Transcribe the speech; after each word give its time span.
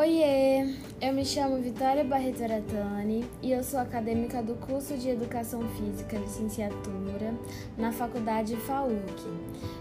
Oiê, 0.00 0.64
eu 0.98 1.12
me 1.12 1.26
chamo 1.26 1.60
Vitória 1.60 2.02
Barreto 2.02 2.42
Aratani 2.42 3.22
e 3.42 3.52
eu 3.52 3.62
sou 3.62 3.78
acadêmica 3.78 4.42
do 4.42 4.54
curso 4.54 4.96
de 4.96 5.10
Educação 5.10 5.60
Física 5.76 6.16
Licenciatura 6.16 7.34
na 7.76 7.92
Faculdade 7.92 8.56
FAUC. 8.56 9.22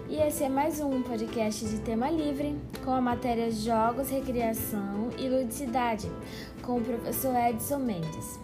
E 0.09 0.18
esse 0.18 0.44
é 0.44 0.50
mais 0.50 0.82
um 0.82 1.02
podcast 1.04 1.66
de 1.66 1.80
tema 1.80 2.12
livre 2.12 2.54
com 2.84 2.91
a 2.91 3.00
matéria 3.00 3.50
Jogos, 3.50 4.09
Recreação 4.09 5.08
e 5.18 5.30
Ludicidade 5.30 6.12
com 6.63 6.80
o 6.80 6.84
professor 6.84 7.34
Edson 7.38 7.80
Mendes. 7.80 8.38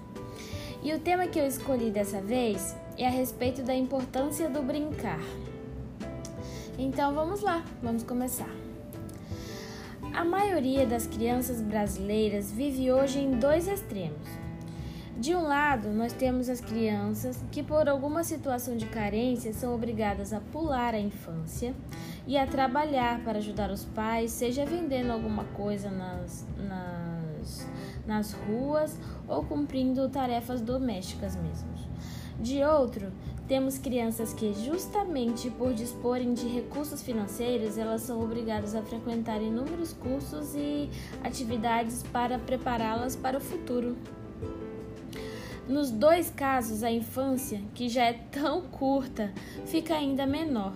E 0.82 0.94
o 0.94 1.00
tema 1.02 1.28
que 1.28 1.38
eu 1.38 1.46
escolhi 1.46 1.92
dessa 1.92 2.22
vez 2.22 2.74
é 2.98 3.06
a 3.06 3.12
respeito 3.12 3.62
da 3.64 3.76
importância 3.76 4.50
do 4.50 4.62
brincar. 4.62 5.20
Então 6.80 7.14
vamos 7.14 7.42
lá, 7.42 7.66
vamos 7.84 8.04
começar. 8.04 8.75
A 10.16 10.24
maioria 10.24 10.88
das 10.88 11.06
crianças 11.06 11.62
brasileiras 11.62 12.50
vive 12.50 12.90
hoje 12.90 13.20
em 13.20 13.38
dois 13.38 13.68
extremos. 13.68 14.26
De 15.18 15.36
um 15.36 15.42
lado, 15.42 15.90
nós 15.90 16.14
temos 16.14 16.48
as 16.48 16.62
crianças 16.62 17.44
que, 17.52 17.62
por 17.62 17.90
alguma 17.90 18.24
situação 18.24 18.78
de 18.78 18.86
carência, 18.86 19.52
são 19.52 19.76
obrigadas 19.76 20.32
a 20.32 20.40
pular 20.40 20.94
a 20.94 21.00
infância 21.00 21.76
e 22.26 22.38
a 22.38 22.48
trabalhar 22.48 23.26
para 23.26 23.40
ajudar 23.40 23.70
os 23.70 23.84
pais, 23.84 24.32
seja 24.32 24.66
vendendo 24.66 25.12
alguma 25.12 25.44
coisa 25.44 25.92
nas, 25.92 26.48
nas, 26.60 27.68
nas 28.08 28.32
ruas 28.32 28.98
ou 29.28 29.44
cumprindo 29.44 30.08
tarefas 30.08 30.62
domésticas 30.62 31.36
mesmo. 31.36 31.68
De 32.40 32.64
outro, 32.64 33.12
temos 33.48 33.78
crianças 33.78 34.34
que, 34.34 34.54
justamente 34.54 35.50
por 35.52 35.74
disporem 35.74 36.34
de 36.34 36.48
recursos 36.48 37.02
financeiros, 37.02 37.78
elas 37.78 38.02
são 38.02 38.22
obrigadas 38.22 38.74
a 38.76 38.82
frequentar 38.82 39.42
inúmeros 39.42 39.94
cursos 39.94 40.56
e 40.56 40.90
atividades 41.24 42.04
para 42.12 42.40
prepará-las 42.40 43.16
para 43.16 43.38
o 43.38 43.42
futuro. 43.42 43.96
Nos 45.68 45.90
dois 45.90 46.30
casos, 46.30 46.84
a 46.84 46.92
infância, 46.92 47.62
que 47.74 47.90
já 47.90 48.06
é 48.06 48.14
tão 48.14 48.62
curta, 48.62 49.34
fica 49.66 49.96
ainda 49.96 50.26
menor, 50.26 50.74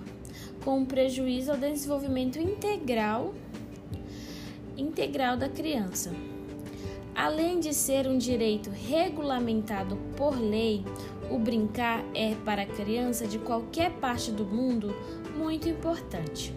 com 0.63 0.79
um 0.79 0.85
prejuízo 0.85 1.51
ao 1.51 1.57
desenvolvimento 1.57 2.39
integral 2.39 3.33
integral 4.77 5.35
da 5.35 5.49
criança. 5.49 6.11
Além 7.13 7.59
de 7.59 7.73
ser 7.73 8.07
um 8.07 8.17
direito 8.17 8.69
regulamentado 8.69 9.97
por 10.15 10.39
lei, 10.39 10.85
o 11.29 11.37
brincar 11.37 12.03
é 12.13 12.35
para 12.43 12.63
a 12.63 12.65
criança 12.65 13.27
de 13.27 13.37
qualquer 13.39 13.91
parte 13.93 14.31
do 14.31 14.45
mundo 14.45 14.95
muito 15.37 15.69
importante. 15.69 16.53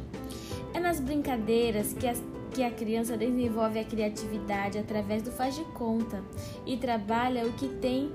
É 0.75 0.81
nas 0.81 0.99
brincadeiras 0.99 1.93
que, 1.93 2.07
as, 2.07 2.23
que 2.53 2.63
a 2.63 2.71
criança 2.71 3.17
desenvolve 3.17 3.79
a 3.79 3.85
criatividade 3.85 4.79
através 4.79 5.23
do 5.23 5.31
faz 5.31 5.55
de 5.55 5.65
conta 5.73 6.23
e 6.67 6.77
trabalha 6.77 7.47
o 7.47 7.53
que 7.53 7.69
tem 7.69 8.11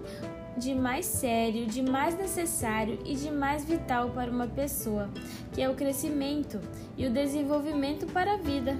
de 0.57 0.73
mais 0.73 1.05
sério, 1.05 1.67
de 1.67 1.83
mais 1.83 2.17
necessário 2.17 2.97
e 3.05 3.15
de 3.15 3.29
mais 3.29 3.63
vital 3.63 4.09
para 4.09 4.31
uma 4.31 4.47
pessoa, 4.47 5.09
que 5.53 5.61
é 5.61 5.69
o 5.69 5.75
crescimento 5.75 6.59
e 6.97 7.05
o 7.05 7.11
desenvolvimento 7.11 8.07
para 8.07 8.33
a 8.33 8.37
vida, 8.37 8.75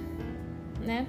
né? 0.84 1.06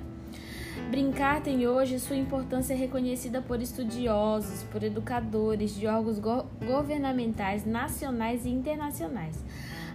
Brincar 0.98 1.40
tem 1.40 1.64
hoje 1.64 2.00
sua 2.00 2.16
importância 2.16 2.74
reconhecida 2.74 3.40
por 3.40 3.62
estudiosos, 3.62 4.64
por 4.64 4.82
educadores, 4.82 5.72
de 5.72 5.86
órgãos 5.86 6.18
go 6.18 6.44
governamentais 6.66 7.64
nacionais 7.64 8.44
e 8.44 8.48
internacionais. 8.48 9.44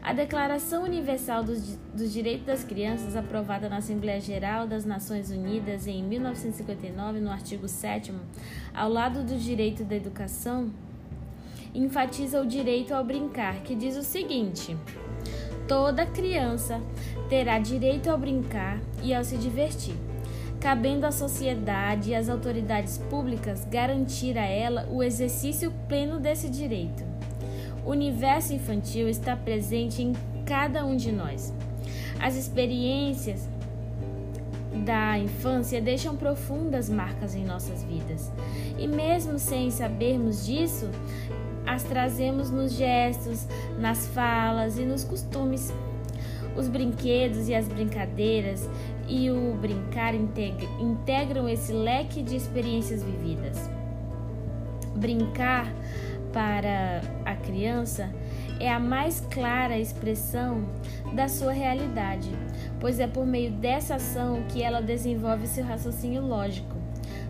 A 0.01 0.13
Declaração 0.13 0.83
Universal 0.83 1.43
dos, 1.43 1.77
dos, 1.93 2.13
Direitos 2.13 2.45
das 2.45 2.63
Crianças, 2.63 3.17
aprovada 3.17 3.67
na 3.67 3.77
Assembleia 3.79 4.21
Geral 4.21 4.65
das 4.65 4.85
Nações 4.85 5.29
Unidas 5.29 5.87
em 5.87 6.01
1959, 6.01 7.19
no 7.19 7.31
artigo 7.31 7.67
7, 7.67 8.13
ao 8.73 8.89
lado 8.89 9.25
do 9.25 9.37
direito 9.37 9.83
da 9.83 9.97
educação, 9.97 10.71
enfatiza 11.75 12.41
o 12.41 12.45
direito 12.45 12.93
ao 12.93 13.03
brincar, 13.03 13.55
que 13.55 13.75
diz 13.75 13.97
o 13.97 14.03
seguinte: 14.03 14.77
toda 15.67 16.05
criança 16.05 16.81
terá 17.27 17.59
direito 17.59 18.09
ao 18.09 18.17
brincar 18.17 18.79
e 19.03 19.13
ao 19.13 19.25
se 19.25 19.35
divertir 19.37 19.97
cabendo 20.63 21.03
à 21.03 21.11
sociedade 21.11 22.11
e 22.11 22.15
às 22.15 22.29
autoridades 22.29 22.97
públicas 22.97 23.67
garantir 23.69 24.37
a 24.37 24.45
ela 24.45 24.87
o 24.89 25.03
exercício 25.03 25.73
pleno 25.89 26.21
desse 26.21 26.49
direito. 26.49 27.03
O 27.85 27.89
universo 27.89 28.53
infantil 28.53 29.09
está 29.09 29.35
presente 29.35 30.01
em 30.01 30.13
cada 30.45 30.85
um 30.85 30.95
de 30.95 31.11
nós. 31.11 31.53
As 32.17 32.37
experiências 32.37 33.45
da 34.85 35.19
infância 35.19 35.81
deixam 35.81 36.15
profundas 36.15 36.89
marcas 36.89 37.35
em 37.35 37.43
nossas 37.43 37.83
vidas. 37.83 38.31
E 38.79 38.87
mesmo 38.87 39.37
sem 39.37 39.69
sabermos 39.69 40.45
disso, 40.45 40.89
as 41.67 41.83
trazemos 41.83 42.49
nos 42.49 42.71
gestos, 42.71 43.45
nas 43.77 44.07
falas 44.07 44.77
e 44.77 44.85
nos 44.85 45.03
costumes. 45.03 45.73
Os 46.55 46.67
brinquedos 46.67 47.49
e 47.49 47.55
as 47.55 47.67
brincadeiras 47.67 48.69
e 49.07 49.29
o 49.31 49.55
brincar 49.55 50.13
integram 50.13 51.49
esse 51.49 51.73
leque 51.73 52.21
de 52.21 52.35
experiências 52.35 53.01
vividas. 53.03 53.69
Brincar 54.95 55.73
para 56.31 57.01
a 57.25 57.35
criança 57.35 58.09
é 58.59 58.71
a 58.71 58.79
mais 58.79 59.19
clara 59.31 59.77
expressão 59.77 60.65
da 61.13 61.27
sua 61.27 61.51
realidade, 61.51 62.29
pois 62.79 62.99
é 62.99 63.07
por 63.07 63.25
meio 63.25 63.51
dessa 63.51 63.95
ação 63.95 64.43
que 64.49 64.61
ela 64.61 64.81
desenvolve 64.81 65.47
seu 65.47 65.63
raciocínio 65.63 66.25
lógico, 66.25 66.72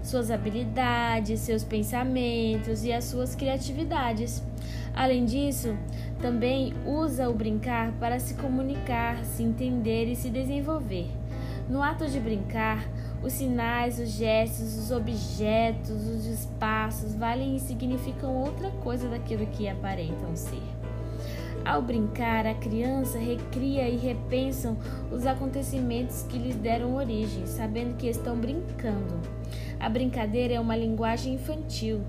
suas 0.03 0.30
habilidades, 0.30 1.40
seus 1.40 1.64
pensamentos 1.64 2.84
e 2.84 2.91
as 2.91 3.06
suas 3.06 3.34
criatividades. 3.34 4.44
Além 4.94 5.25
disso, 5.25 5.75
também 6.22 6.74
usa 6.86 7.30
o 7.30 7.34
brincar 7.34 7.91
para 7.94 8.19
se 8.19 8.36
comunicar, 8.36 9.24
se 9.25 9.41
entender 9.41 10.06
e 10.06 10.16
se 10.16 10.30
desenvolver. 10.30 11.09
No 11.68 11.81
ato 11.81 12.08
de 12.08 12.19
brincar, 12.19 12.86
os 13.24 13.34
sinais, 13.34 13.97
os 13.97 14.09
gestos, 14.09 14.78
os 14.78 14.91
objetos, 14.91 16.06
os 16.08 16.25
espaços 16.25 17.16
valem 17.16 17.56
e 17.56 17.59
significam 17.59 18.35
outra 18.35 18.70
coisa 18.70 19.08
daquilo 19.08 19.47
que 19.47 19.68
aparentam 19.68 20.35
ser. 20.35 20.62
Ao 21.66 21.81
brincar, 21.81 22.46
a 22.46 22.53
criança 22.53 23.18
recria 23.18 23.88
e 23.88 23.96
repensam 23.96 24.78
os 25.09 25.25
acontecimentos 25.25 26.24
que 26.24 26.38
lhes 26.38 26.58
deram 26.58 26.96
origem, 26.96 27.47
sabendo 27.47 27.96
que 27.96 28.08
estão 28.08 28.35
brincando. 28.35 29.22
A 29.84 29.90
brincadeira 29.90 30.54
é 30.54 30.60
uma 30.62 30.78
linguagem 30.78 31.34
infantil. 31.34 32.00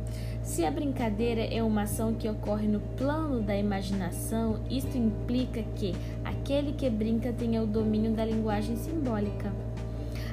Se 0.45 0.65
a 0.65 0.71
brincadeira 0.71 1.41
é 1.43 1.61
uma 1.61 1.83
ação 1.83 2.15
que 2.15 2.29
ocorre 2.29 2.69
no 2.69 2.79
plano 2.79 3.43
da 3.43 3.57
imaginação, 3.57 4.61
isto 4.71 4.97
implica 4.97 5.65
que 5.75 5.93
aquele 6.25 6.75
que 6.75 6.89
brinca 6.89 7.33
tenha 7.33 7.61
o 7.61 7.67
domínio 7.67 8.13
da 8.13 8.25
linguagem 8.25 8.77
simbólica. 8.77 9.53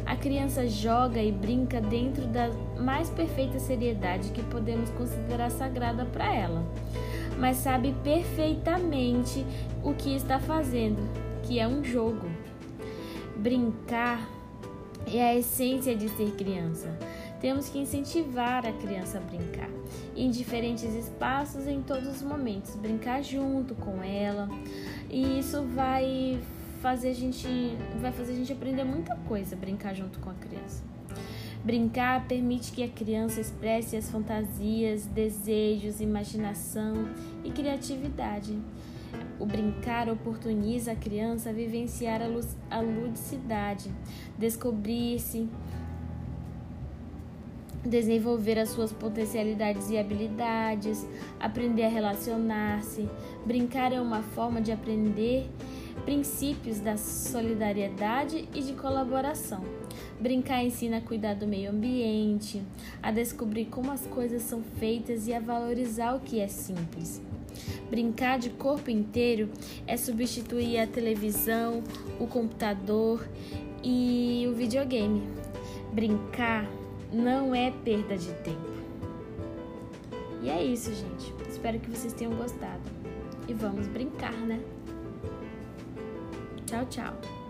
A 0.06 0.16
criança 0.16 0.68
joga 0.68 1.20
e 1.20 1.32
brinca 1.32 1.82
dentro 1.82 2.28
da 2.28 2.52
mais 2.80 3.10
perfeita 3.10 3.58
seriedade 3.58 4.30
que 4.30 4.44
podemos 4.44 4.92
considerar 4.92 5.50
sagrada 5.50 6.06
para 6.06 6.32
ela 6.32 6.64
mas 7.42 7.58
sabe 7.58 7.96
perfeitamente 8.04 9.44
o 9.84 9.96
que 9.96 10.16
está 10.16 10.40
fazendo, 10.40 11.02
que 11.42 11.58
é 11.58 11.68
um 11.68 11.84
jogo. 11.84 12.28
Brincar 13.36 14.30
é 15.12 15.24
a 15.24 15.36
essência 15.36 15.96
de 15.96 16.08
ser 16.10 16.32
criança. 16.36 16.96
Temos 17.42 17.70
que 17.70 17.80
incentivar 17.80 18.66
a 18.66 18.72
criança 18.72 19.18
a 19.18 19.22
brincar 19.22 19.70
em 20.16 20.30
diferentes 20.30 20.94
espaços, 20.94 21.68
em 21.68 21.82
todos 21.82 22.08
os 22.08 22.22
momentos, 22.22 22.76
brincar 22.76 23.24
junto 23.24 23.74
com 23.76 24.04
ela. 24.04 24.48
E 25.10 25.40
isso 25.40 25.64
vai 25.64 26.40
fazer 26.82 27.10
a 27.10 27.14
gente 27.14 27.48
vai 28.00 28.12
fazer 28.12 28.34
a 28.34 28.36
gente 28.36 28.54
aprender 28.54 28.84
muita 28.84 29.16
coisa, 29.28 29.56
brincar 29.56 29.96
junto 29.96 30.20
com 30.20 30.30
a 30.30 30.34
criança. 30.34 30.84
Brincar 31.64 32.28
permite 32.28 32.72
que 32.72 32.84
a 32.84 32.88
criança 32.88 33.40
expresse 33.40 33.96
as 33.96 34.10
fantasias, 34.10 35.06
desejos, 35.06 36.02
imaginação 36.02 37.08
e 37.44 37.52
criatividade. 37.52 38.58
O 39.40 39.46
brincar 39.46 40.10
oportuniza 40.10 40.94
a 40.94 40.96
criança 40.96 41.50
a 41.50 41.54
vivenciar 41.54 42.22
a 42.70 42.80
ludicidade, 42.80 43.92
descobrir-se, 44.40 45.48
desenvolver 47.86 48.60
as 48.60 48.70
suas 48.70 48.92
potencialidades 48.92 49.90
e 49.90 49.98
habilidades, 49.98 51.08
aprender 51.40 51.84
a 51.84 51.90
relacionar-se. 51.90 53.08
Brincar 53.46 53.92
é 53.92 54.00
uma 54.00 54.22
forma 54.22 54.62
de 54.62 54.72
aprender 54.72 55.50
princípios 56.06 56.80
da 56.80 56.98
solidariedade 56.98 58.48
e 58.54 58.62
de 58.62 58.74
colaboração. 58.74 59.64
Brincar 60.20 60.64
ensina 60.64 60.98
a 60.98 61.02
cuidar 61.02 61.34
do 61.34 61.48
meio 61.48 61.72
ambiente, 61.72 62.62
a 63.02 63.12
descobrir 63.12 63.66
como 63.66 63.92
as 63.92 64.06
coisas 64.08 64.44
são 64.44 64.62
feitas 64.80 65.28
e 65.28 65.34
a 65.34 65.40
valorizar 65.40 66.16
o 66.16 66.20
que 66.20 66.40
é 66.40 66.48
simples. 66.48 67.22
Brincar 67.90 68.40
de 68.40 68.50
corpo 68.52 68.90
inteiro 68.90 69.50
é 69.86 69.98
substituir 69.98 70.80
a 70.80 70.88
televisão, 70.88 71.84
o 72.20 72.28
computador 72.28 73.28
e 73.84 74.46
o 74.50 74.54
videogame. 74.54 75.24
Brincar 75.92 76.81
não 77.12 77.54
é 77.54 77.72
perda 77.84 78.18
de 78.18 78.32
tempo. 78.44 78.72
E 80.42 80.50
é 80.50 80.64
isso, 80.64 80.94
gente. 80.94 81.34
Espero 81.48 81.80
que 81.80 81.90
vocês 81.90 82.14
tenham 82.14 82.34
gostado. 82.34 82.82
E 83.48 83.54
vamos 83.54 83.88
brincar, 83.88 84.34
né? 84.34 84.60
Tchau, 86.66 86.86
tchau. 86.86 87.41